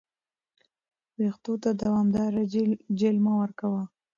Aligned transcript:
ویښتو 1.17 1.53
ته 1.63 1.69
دوامداره 1.81 2.41
جیل 2.99 3.17
مه 3.25 3.33
ورکوه. 3.41 3.83